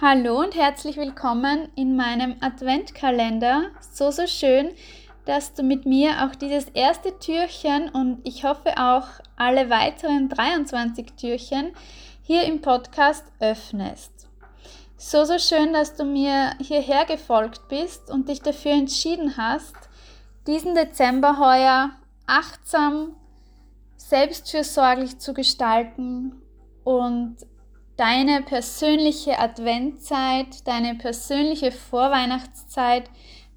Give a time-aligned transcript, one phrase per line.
[0.00, 3.72] Hallo und herzlich willkommen in meinem Adventkalender.
[3.80, 4.70] So, so schön,
[5.24, 11.14] dass du mit mir auch dieses erste Türchen und ich hoffe auch alle weiteren 23
[11.14, 11.72] Türchen
[12.22, 14.28] hier im Podcast öffnest.
[14.96, 19.74] So, so schön, dass du mir hierher gefolgt bist und dich dafür entschieden hast,
[20.46, 21.90] diesen Dezember heuer
[22.28, 23.16] achtsam,
[23.96, 26.40] selbstfürsorglich zu gestalten
[26.84, 27.38] und
[27.98, 33.10] deine persönliche Adventzeit, deine persönliche Vorweihnachtszeit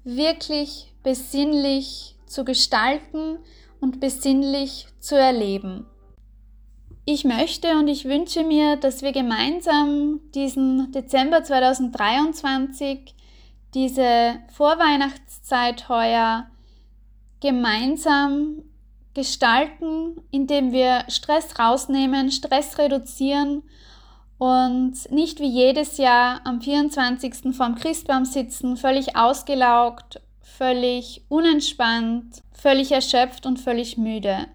[0.04, 3.38] wirklich besinnlich zu gestalten
[3.80, 5.86] und besinnlich zu erleben.
[7.04, 13.14] Ich möchte und ich wünsche mir, dass wir gemeinsam diesen Dezember 2023,
[13.74, 16.48] diese Vorweihnachtszeit heuer,
[17.40, 18.62] gemeinsam
[19.14, 23.62] gestalten, indem wir Stress rausnehmen, Stress reduzieren
[24.42, 27.54] und nicht wie jedes Jahr am 24.
[27.54, 34.48] vorm Christbaum sitzen, völlig ausgelaugt, völlig unentspannt, völlig erschöpft und völlig müde,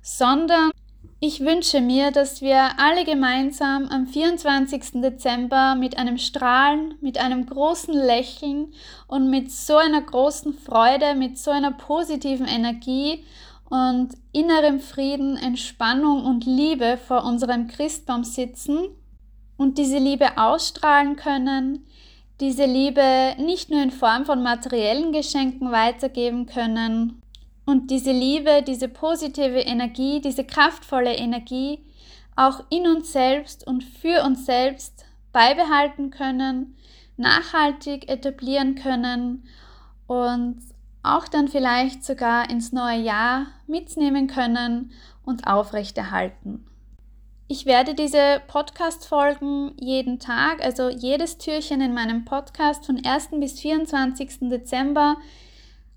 [0.00, 0.70] sondern
[1.18, 5.02] ich wünsche mir, dass wir alle gemeinsam am 24.
[5.02, 8.72] Dezember mit einem Strahlen, mit einem großen Lächeln
[9.08, 13.24] und mit so einer großen Freude, mit so einer positiven Energie
[13.68, 18.84] und innerem Frieden, Entspannung und Liebe vor unserem Christbaum sitzen
[19.62, 21.86] und diese Liebe ausstrahlen können,
[22.40, 27.22] diese Liebe nicht nur in Form von materiellen Geschenken weitergeben können
[27.64, 31.78] und diese Liebe, diese positive Energie, diese kraftvolle Energie
[32.34, 36.76] auch in uns selbst und für uns selbst beibehalten können,
[37.16, 39.44] nachhaltig etablieren können
[40.08, 40.58] und
[41.04, 44.90] auch dann vielleicht sogar ins neue Jahr mitnehmen können
[45.24, 46.64] und aufrechterhalten.
[47.54, 53.28] Ich werde diese Podcast-Folgen jeden Tag, also jedes Türchen in meinem Podcast von 1.
[53.32, 54.48] bis 24.
[54.48, 55.18] Dezember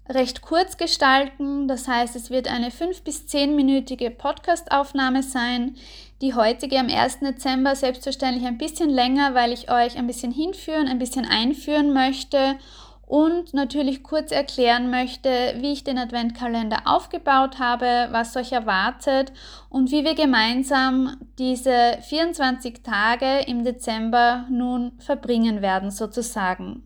[0.10, 1.70] recht kurz gestalten.
[1.70, 5.78] Das heißt, es wird eine 5- bis 10-minütige Podcast-Aufnahme sein.
[6.22, 7.20] Die heutige am 1.
[7.22, 12.58] Dezember selbstverständlich ein bisschen länger, weil ich euch ein bisschen hinführen, ein bisschen einführen möchte
[13.06, 19.32] und natürlich kurz erklären möchte, wie ich den Adventkalender aufgebaut habe, was euch erwartet
[19.70, 26.84] und wie wir gemeinsam diese 24 Tage im Dezember nun verbringen werden sozusagen.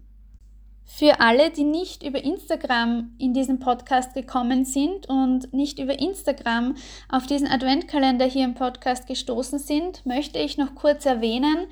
[0.91, 6.75] Für alle, die nicht über Instagram in diesen Podcast gekommen sind und nicht über Instagram
[7.07, 11.67] auf diesen Adventkalender hier im Podcast gestoßen sind, möchte ich noch kurz erwähnen,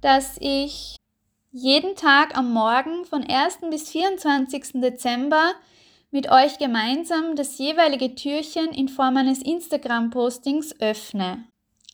[0.00, 0.96] dass ich
[1.54, 3.58] jeden Tag am Morgen von 1.
[3.70, 4.80] bis 24.
[4.80, 5.52] Dezember
[6.10, 11.44] mit euch gemeinsam das jeweilige Türchen in Form eines Instagram-Postings öffne.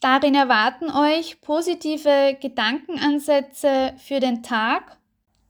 [0.01, 4.97] Darin erwarten euch positive Gedankenansätze für den Tag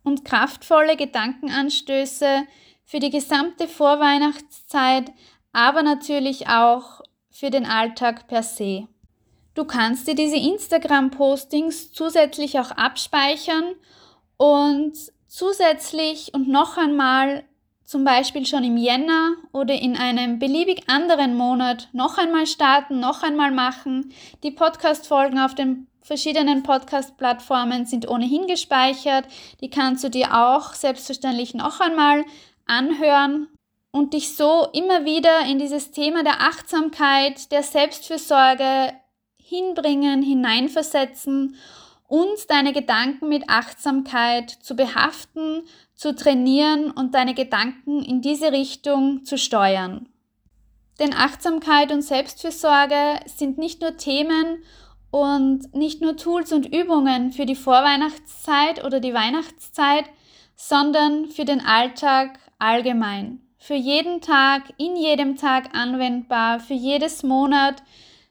[0.05, 2.47] und kraftvolle Gedankenanstöße
[2.87, 5.13] für die gesamte Vorweihnachtszeit,
[5.53, 8.89] aber natürlich auch für den Alltag per se.
[9.59, 13.75] Du kannst dir diese Instagram-Postings zusätzlich auch abspeichern
[14.37, 14.93] und
[15.27, 17.43] zusätzlich und noch einmal
[17.83, 23.25] zum Beispiel schon im Jänner oder in einem beliebig anderen Monat noch einmal starten, noch
[23.25, 24.13] einmal machen.
[24.45, 29.25] Die Podcast-Folgen auf den verschiedenen Podcast-Plattformen sind ohnehin gespeichert.
[29.61, 32.25] Die kannst du dir auch selbstverständlich noch einmal
[32.67, 33.49] anhören
[33.91, 38.93] und dich so immer wieder in dieses Thema der Achtsamkeit, der Selbstfürsorge
[39.49, 41.57] hinbringen, hineinversetzen
[42.07, 45.63] und deine Gedanken mit Achtsamkeit zu behaften,
[45.95, 50.09] zu trainieren und deine Gedanken in diese Richtung zu steuern.
[50.99, 54.63] Denn Achtsamkeit und Selbstfürsorge sind nicht nur Themen
[55.11, 60.05] und nicht nur Tools und Übungen für die Vorweihnachtszeit oder die Weihnachtszeit,
[60.57, 63.41] sondern für den Alltag allgemein.
[63.59, 67.83] Für jeden Tag, in jedem Tag anwendbar, für jedes Monat,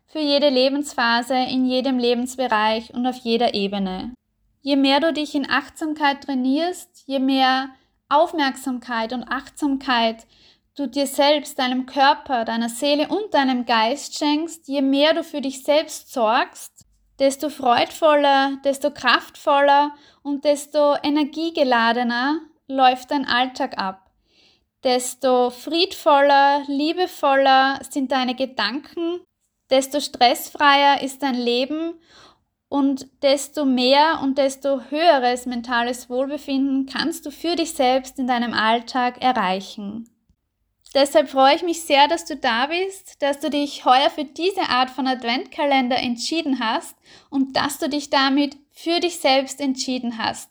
[0.08, 4.14] für jede Lebensphase, in jedem Lebensbereich und auf jeder Ebene.
[4.62, 7.70] Je mehr du dich in Achtsamkeit trainierst, je mehr
[8.10, 10.26] Aufmerksamkeit und Achtsamkeit
[10.76, 15.42] du dir selbst, deinem Körper, deiner Seele und deinem Geist schenkst, je mehr du für
[15.42, 16.86] dich selbst sorgst,
[17.20, 24.12] desto freudvoller, desto kraftvoller und desto energiegeladener läuft dein Alltag ab.
[24.84, 29.22] Desto friedvoller, liebevoller sind deine Gedanken
[29.70, 31.94] desto stressfreier ist dein Leben
[32.70, 38.54] und desto mehr und desto höheres mentales Wohlbefinden kannst du für dich selbst in deinem
[38.54, 40.10] Alltag erreichen.
[40.94, 44.64] Deshalb freue ich mich sehr, dass du da bist, dass du dich heuer für diese
[44.70, 46.96] Art von Adventkalender entschieden hast
[47.30, 50.50] und dass du dich damit für dich selbst entschieden hast.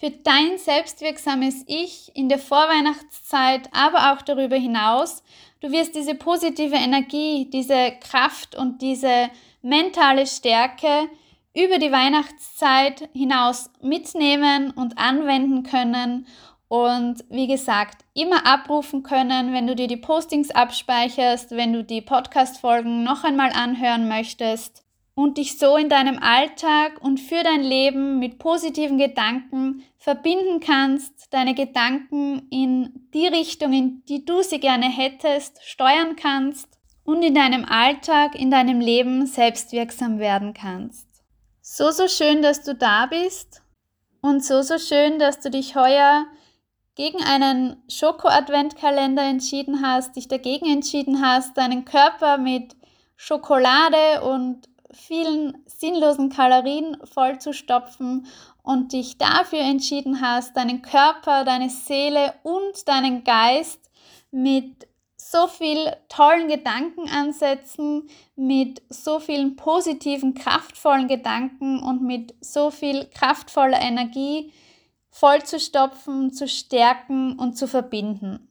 [0.00, 5.24] Für dein selbstwirksames Ich in der Vorweihnachtszeit, aber auch darüber hinaus.
[5.60, 9.28] Du wirst diese positive Energie, diese Kraft und diese
[9.60, 11.08] mentale Stärke
[11.52, 16.28] über die Weihnachtszeit hinaus mitnehmen und anwenden können
[16.68, 22.02] und wie gesagt, immer abrufen können, wenn du dir die Postings abspeicherst, wenn du die
[22.02, 24.84] Podcast-Folgen noch einmal anhören möchtest
[25.18, 31.12] und dich so in deinem Alltag und für dein Leben mit positiven Gedanken verbinden kannst,
[31.34, 36.68] deine Gedanken in die Richtung, in die du sie gerne hättest, steuern kannst
[37.02, 41.08] und in deinem Alltag, in deinem Leben selbstwirksam werden kannst.
[41.62, 43.60] So, so schön, dass du da bist
[44.20, 46.26] und so, so schön, dass du dich heuer
[46.94, 52.76] gegen einen Schoko-Adventkalender entschieden hast, dich dagegen entschieden hast, deinen Körper mit
[53.16, 54.68] Schokolade und
[54.98, 58.26] vielen sinnlosen Kalorien vollzustopfen
[58.62, 63.90] und dich dafür entschieden hast, deinen Körper, deine Seele und deinen Geist
[64.30, 73.06] mit so viel tollen Gedankenansätzen, mit so vielen positiven, kraftvollen Gedanken und mit so viel
[73.06, 74.52] kraftvoller Energie
[75.10, 78.47] vollzustopfen, zu stärken und zu verbinden.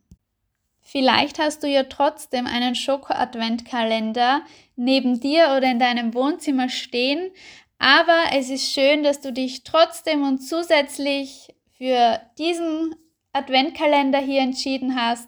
[0.89, 4.41] Vielleicht hast du ja trotzdem einen Schoko-Adventkalender
[4.77, 7.29] neben dir oder in deinem Wohnzimmer stehen,
[7.77, 12.95] aber es ist schön, dass du dich trotzdem und zusätzlich für diesen
[13.33, 15.27] Adventkalender hier entschieden hast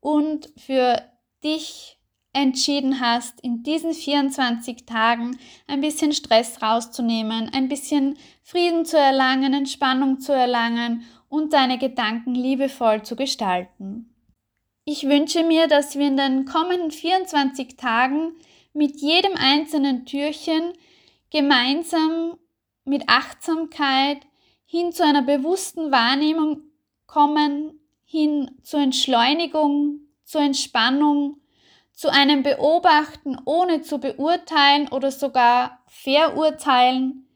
[0.00, 1.00] und für
[1.44, 2.00] dich
[2.32, 5.38] entschieden hast, in diesen 24 Tagen
[5.68, 12.34] ein bisschen Stress rauszunehmen, ein bisschen Frieden zu erlangen, Entspannung zu erlangen und deine Gedanken
[12.34, 14.10] liebevoll zu gestalten.
[14.88, 18.36] Ich wünsche mir, dass wir in den kommenden 24 Tagen
[18.72, 20.74] mit jedem einzelnen Türchen
[21.30, 22.38] gemeinsam
[22.84, 24.18] mit Achtsamkeit
[24.64, 26.60] hin zu einer bewussten Wahrnehmung
[27.08, 31.40] kommen, hin zur Entschleunigung, zur Entspannung,
[31.92, 37.26] zu einem Beobachten ohne zu beurteilen oder sogar verurteilen,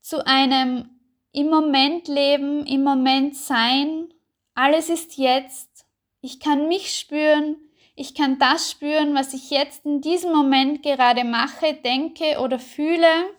[0.00, 0.90] zu einem
[1.30, 4.12] im Moment leben, im Moment sein,
[4.56, 5.87] alles ist jetzt,
[6.20, 7.56] ich kann mich spüren,
[7.94, 13.30] ich kann das spüren, was ich jetzt in diesem Moment gerade mache, denke oder fühle,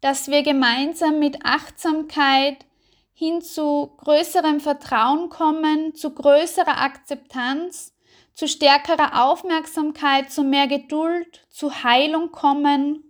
[0.00, 2.66] dass wir gemeinsam mit Achtsamkeit
[3.14, 7.96] hin zu größerem Vertrauen kommen, zu größerer Akzeptanz
[8.36, 13.02] zu stärkerer Aufmerksamkeit, zu mehr Geduld, zu Heilung kommen,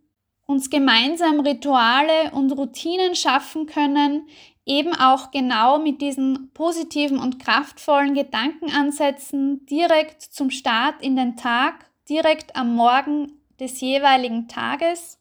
[0.46, 4.28] uns gemeinsam Rituale und Routinen schaffen können,
[4.66, 11.86] eben auch genau mit diesen positiven und kraftvollen Gedankenansätzen direkt zum Start in den Tag,
[12.08, 15.18] direkt am Morgen des jeweiligen Tages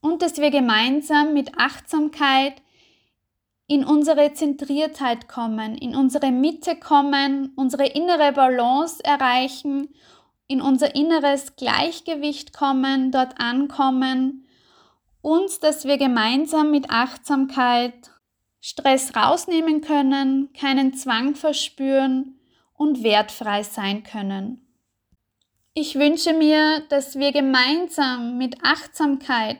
[0.00, 2.54] und dass wir gemeinsam mit Achtsamkeit
[3.66, 9.88] in unsere Zentriertheit kommen, in unsere Mitte kommen, unsere innere Balance erreichen,
[10.46, 14.46] in unser inneres Gleichgewicht kommen, dort ankommen
[15.22, 18.10] und dass wir gemeinsam mit Achtsamkeit
[18.66, 22.40] Stress rausnehmen können, keinen Zwang verspüren
[22.72, 24.66] und wertfrei sein können.
[25.74, 29.58] Ich wünsche mir, dass wir gemeinsam mit Achtsamkeit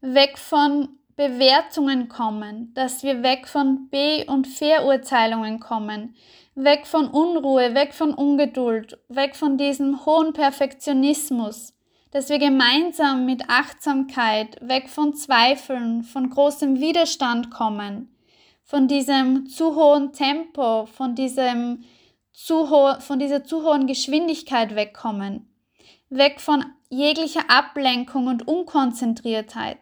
[0.00, 6.16] weg von Bewertungen kommen, dass wir weg von Be- und Verurteilungen kommen,
[6.54, 11.74] weg von Unruhe, weg von Ungeduld, weg von diesem hohen Perfektionismus,
[12.10, 18.15] dass wir gemeinsam mit Achtsamkeit weg von Zweifeln, von großem Widerstand kommen,
[18.66, 21.84] von diesem zu hohen Tempo, von diesem
[22.32, 25.48] zu ho von dieser zu hohen Geschwindigkeit wegkommen,
[26.10, 29.78] weg von jeglicher Ablenkung und Unkonzentriertheit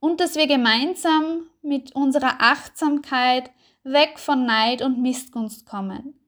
[0.00, 3.50] und dass wir gemeinsam mit unserer Achtsamkeit
[3.84, 6.18] weg von Neid und Missgunst kommen.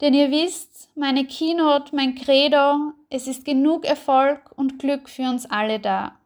[0.00, 5.46] Denn ihr wisst, meine Keynote, mein Credo, es ist genug Erfolg und Glück für uns
[5.50, 6.19] alle da.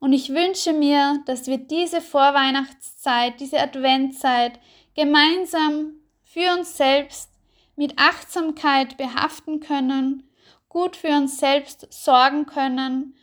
[0.00, 4.60] Und ich wünsche mir, dass wir diese Vorweihnachtszeit, diese Adventzeit
[4.94, 7.30] gemeinsam für uns selbst
[7.76, 10.24] mit Achtsamkeit behaften können,
[10.68, 13.14] gut für uns selbst sorgen können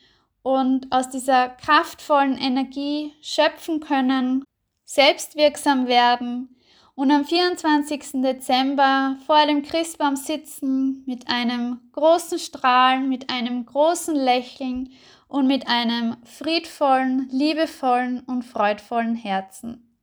[0.42, 4.44] und aus dieser kraftvollen Energie schöpfen können,
[4.86, 6.56] selbstwirksam werden
[6.96, 8.22] und am 24.
[8.22, 14.92] Dezember vor dem Christbaum sitzen mit einem großen Strahlen, mit einem großen Lächeln
[15.28, 19.98] und mit einem friedvollen, liebevollen und freudvollen Herzen.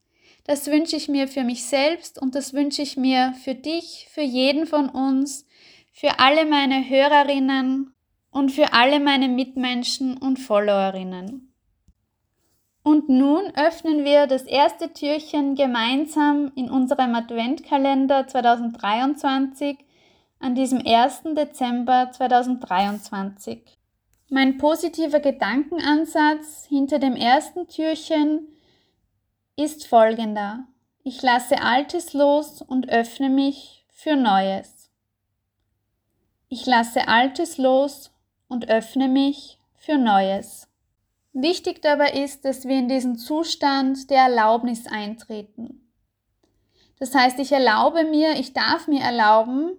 [0.44, 4.22] Das wünsche ich mir für mich selbst und das wünsche ich mir für dich, für
[4.22, 5.46] jeden von uns,
[5.92, 7.94] für alle meine Hörerinnen
[8.30, 11.52] und für alle meine Mitmenschen und Followerinnen.
[12.82, 19.78] Und nun öffnen wir das erste Türchen gemeinsam in unserem Adventkalender 2023
[20.40, 21.22] an diesem 1.
[21.36, 23.78] Dezember 2023.
[24.34, 28.48] Mein positiver Gedankenansatz hinter dem ersten Türchen
[29.56, 30.64] ist folgender.
[31.02, 34.88] Ich lasse Altes los und öffne mich für Neues.
[36.48, 38.10] Ich lasse Altes los
[38.48, 40.66] und öffne mich für Neues.
[41.34, 45.92] Wichtig dabei ist, dass wir in diesen Zustand der Erlaubnis eintreten.
[46.98, 49.72] Das heißt, ich erlaube mir, ich darf mir erlauben,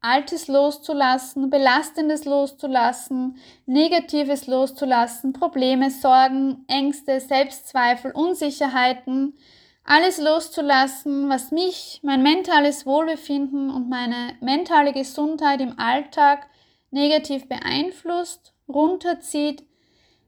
[0.00, 3.36] Altes loszulassen, Belastendes loszulassen,
[3.66, 9.36] Negatives loszulassen, Probleme, Sorgen, Ängste, Selbstzweifel, Unsicherheiten,
[9.82, 16.46] alles loszulassen, was mich, mein mentales Wohlbefinden und meine mentale Gesundheit im Alltag
[16.92, 19.64] negativ beeinflusst, runterzieht,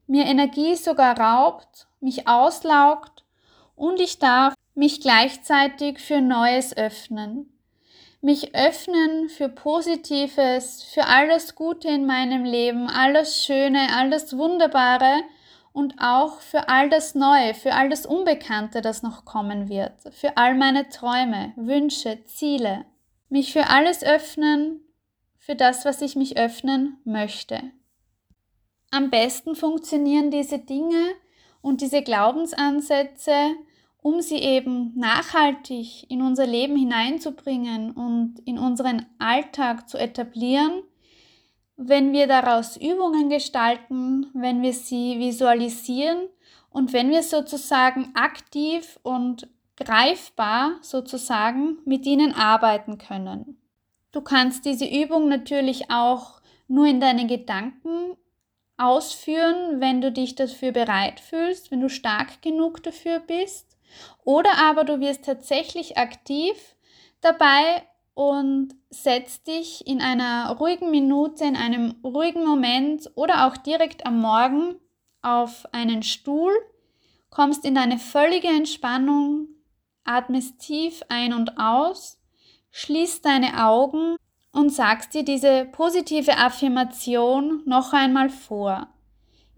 [0.08, 3.24] mir Energie sogar raubt, mich auslaugt
[3.76, 7.50] und ich darf mich gleichzeitig für Neues öffnen
[8.20, 14.10] mich öffnen für Positives, für all das Gute in meinem Leben, all das Schöne, all
[14.10, 15.22] das Wunderbare
[15.72, 20.36] und auch für all das Neue, für all das Unbekannte, das noch kommen wird, für
[20.36, 22.84] all meine Träume, Wünsche, Ziele.
[23.28, 24.80] Mich für alles öffnen,
[25.38, 27.62] für das, was ich mich öffnen möchte.
[28.90, 31.12] Am besten funktionieren diese Dinge
[31.62, 33.54] und diese Glaubensansätze,
[34.02, 40.83] um sie eben nachhaltig in unser Leben hineinzubringen und in unseren Alltag zu etablieren,
[41.76, 46.28] wenn wir daraus Übungen gestalten, wenn wir sie visualisieren
[46.71, 53.57] und wenn wir sozusagen aktiv und greifbar sozusagen mit ihnen arbeiten können.
[54.12, 58.16] Du kannst diese Übung natürlich auch nur in deinen Gedanken
[58.76, 63.69] ausführen, wenn du dich dafür bereit fühlst, wenn du stark genug dafür bist.
[64.25, 66.56] Oder aber du wirst tatsächlich aktiv
[67.20, 67.82] dabei
[68.14, 74.20] und setzt dich in einer ruhigen Minute, in einem ruhigen Moment oder auch direkt am
[74.20, 74.76] Morgen
[75.23, 76.52] auf einen Stuhl,
[77.30, 79.49] kommst in deine völlige Entspannung,
[80.04, 82.18] atmest tief ein und aus,
[82.73, 84.16] schließt deine Augen
[84.52, 88.88] und sagst dir diese positive Affirmation noch einmal vor.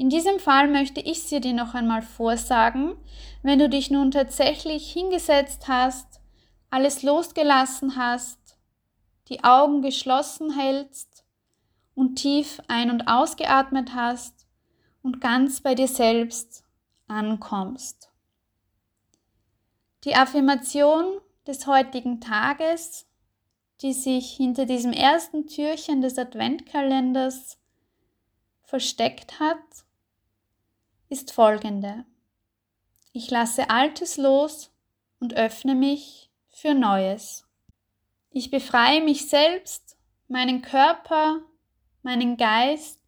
[0.03, 2.97] In diesem Fall möchte ich sie dir noch einmal vorsagen,
[3.45, 6.21] wenn du dich nun tatsächlich hingesetzt hast,
[6.71, 8.59] alles losgelassen hast,
[9.29, 11.25] die Augen geschlossen hältst
[11.95, 14.49] und tief ein- und ausgeatmet hast
[15.05, 16.65] und ganz bei dir selbst
[17.07, 18.11] ankommst.
[20.03, 23.07] Die Affirmation des heutigen Tages,
[23.83, 27.57] die sich hinter diesem ersten Türchen des Adventkalenders
[28.65, 29.61] versteckt hat,
[31.13, 32.07] ist folgende.
[33.13, 34.71] Ich lasse Altes los
[35.21, 37.47] und öffne mich für Neues.
[38.31, 41.41] Ich befreie mich selbst, meinen Körper,
[42.03, 42.99] meinen Geist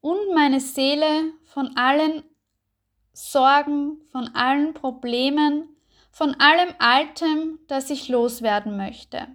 [0.00, 2.24] und meine Seele von allen
[3.12, 5.68] Sorgen, von allen Problemen,
[6.10, 9.28] von allem Altem, das ich loswerden möchte.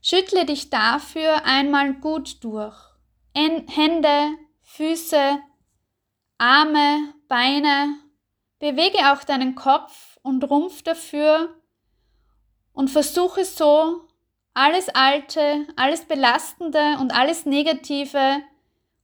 [0.00, 2.76] Schüttle dich dafür einmal gut durch.
[3.34, 4.30] Hände,
[4.62, 5.38] Füße,
[6.38, 7.96] Arme, Beine,
[8.58, 11.54] bewege auch deinen Kopf und Rumpf dafür
[12.72, 14.08] und versuche so,
[14.54, 18.42] alles Alte, alles Belastende und alles Negative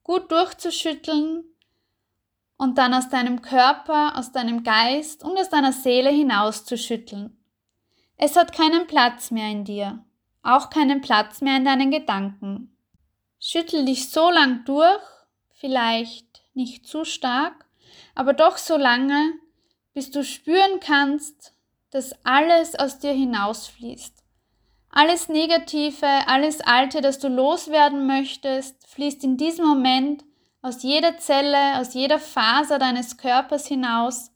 [0.03, 1.45] gut durchzuschütteln
[2.57, 7.37] und dann aus deinem Körper, aus deinem Geist und aus deiner Seele hinauszuschütteln.
[8.17, 10.05] Es hat keinen Platz mehr in dir,
[10.43, 12.77] auch keinen Platz mehr in deinen Gedanken.
[13.41, 15.01] Schüttel dich so lang durch,
[15.53, 16.28] vielleicht
[16.59, 17.65] nicht zu stark,
[18.15, 19.33] aber doch so lange,
[19.95, 21.55] bis du spüren kannst,
[21.91, 24.23] dass alles aus dir hinausfließt.
[24.91, 30.25] Alles Negative, alles Alte, das du loswerden möchtest, fließt in diesem Moment
[30.61, 34.31] aus jeder Zelle, aus jeder Faser deines Körpers hinaus,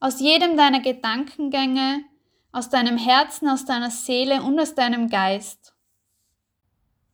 [0.00, 2.04] aus jedem deiner Gedankengänge,
[2.52, 5.74] aus deinem Herzen, aus deiner Seele und aus deinem Geist.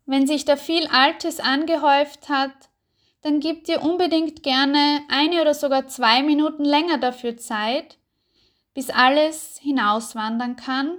[0.07, 2.71] Wenn sich da viel Altes angehäuft hat,
[3.23, 7.99] dann gib dir unbedingt gerne eine oder sogar zwei Minuten länger dafür Zeit,
[8.75, 10.99] bis alles hinauswandern kann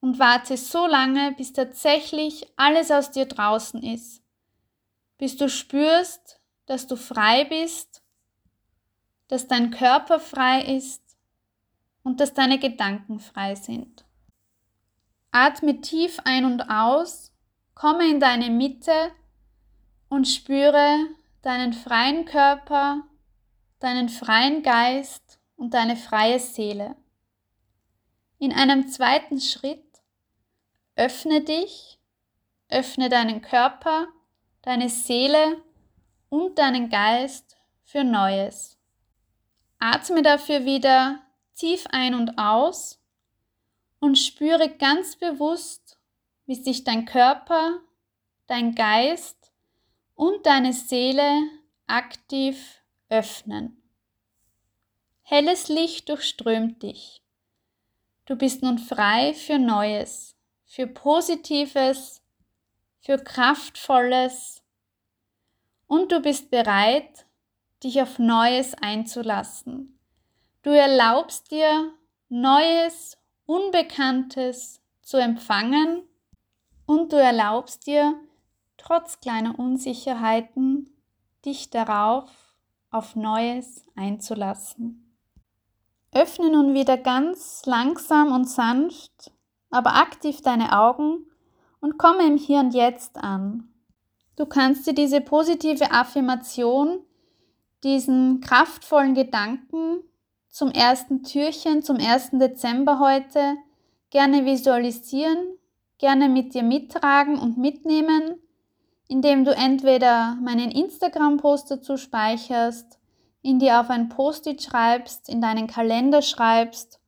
[0.00, 4.22] und warte so lange, bis tatsächlich alles aus dir draußen ist,
[5.16, 8.02] bis du spürst, dass du frei bist,
[9.28, 11.02] dass dein Körper frei ist
[12.02, 14.04] und dass deine Gedanken frei sind.
[15.30, 17.32] Atme tief ein und aus
[17.74, 19.12] komme in deine Mitte
[20.14, 21.08] und spüre
[21.42, 23.02] deinen freien Körper,
[23.80, 26.94] deinen freien Geist und deine freie Seele.
[28.38, 29.84] In einem zweiten Schritt
[30.94, 31.98] öffne dich,
[32.68, 34.06] öffne deinen Körper,
[34.62, 35.60] deine Seele
[36.28, 38.78] und deinen Geist für Neues.
[39.80, 41.18] Atme dafür wieder
[41.56, 43.00] tief ein und aus
[43.98, 45.98] und spüre ganz bewusst,
[46.46, 47.80] wie sich dein Körper,
[48.46, 49.43] dein Geist
[50.14, 51.42] und deine Seele
[51.86, 53.82] aktiv öffnen.
[55.22, 57.22] Helles Licht durchströmt dich.
[58.26, 62.22] Du bist nun frei für Neues, für Positives,
[63.00, 64.62] für Kraftvolles
[65.86, 67.26] und du bist bereit,
[67.82, 69.98] dich auf Neues einzulassen.
[70.62, 71.92] Du erlaubst dir,
[72.28, 76.08] Neues, Unbekanntes zu empfangen
[76.86, 78.18] und du erlaubst dir,
[78.84, 80.90] trotz kleiner Unsicherheiten,
[81.44, 82.30] dich darauf
[82.90, 85.16] auf Neues einzulassen.
[86.12, 89.32] Öffne nun wieder ganz langsam und sanft,
[89.70, 91.26] aber aktiv deine Augen
[91.80, 93.68] und komme im Hier und Jetzt an.
[94.36, 97.00] Du kannst dir diese positive Affirmation,
[97.82, 100.02] diesen kraftvollen Gedanken
[100.48, 102.32] zum ersten Türchen, zum 1.
[102.34, 103.56] Dezember heute
[104.10, 105.58] gerne visualisieren,
[105.98, 108.40] gerne mit dir mittragen und mitnehmen,
[109.08, 112.98] indem du entweder meinen Instagram-Post dazu speicherst,
[113.42, 117.00] ihn dir auf ein Post-it schreibst, in deinen Kalender schreibst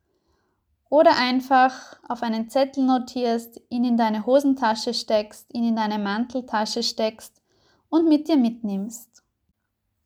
[0.88, 6.82] oder einfach auf einen Zettel notierst, ihn in deine Hosentasche steckst, ihn in deine Manteltasche
[6.82, 7.40] steckst
[7.88, 9.22] und mit dir mitnimmst.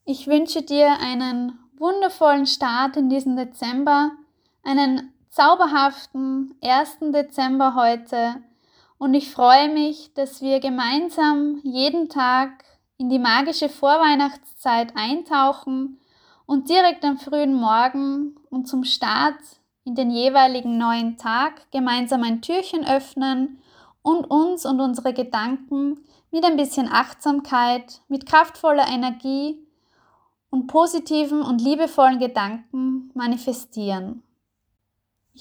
[0.05, 4.13] Ich wünsche dir einen wundervollen Start in diesen Dezember,
[4.63, 6.99] einen zauberhaften 1.
[7.13, 8.43] Dezember heute
[9.01, 12.65] und ich freue mich, dass wir gemeinsam jeden Tag
[12.99, 15.99] in die magische Vorweihnachtszeit eintauchen
[16.45, 19.41] und direkt am frühen Morgen und zum Start
[19.85, 23.63] in den jeweiligen neuen Tag gemeinsam ein Türchen öffnen
[24.03, 29.67] und uns und unsere Gedanken mit ein bisschen Achtsamkeit, mit kraftvoller Energie
[30.51, 34.23] und positiven und liebevollen Gedanken manifestieren.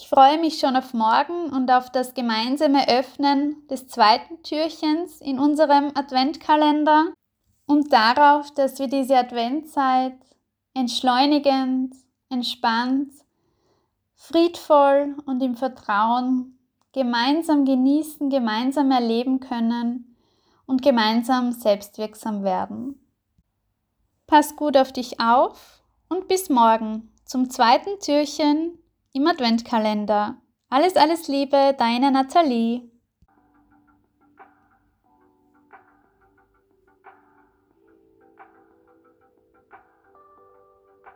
[0.02, 5.40] Ich freue mich schon auf morgen und auf das gemeinsame Öffnen des zweiten Türchens in
[5.40, 7.12] unserem Adventkalender
[7.66, 10.14] und darauf, dass wir diese Adventzeit
[10.74, 11.96] entschleunigend,
[12.30, 13.12] entspannt,
[14.16, 16.58] friedvoll und im Vertrauen
[16.94, 20.16] gemeinsam genießen, gemeinsam erleben können
[20.66, 23.06] und gemeinsam selbstwirksam werden.
[24.28, 28.80] Pass gut auf dich auf und bis morgen zum zweiten Türchen
[29.14, 30.42] im Adventkalender.
[30.70, 32.90] Alles, alles Liebe, deine Nathalie.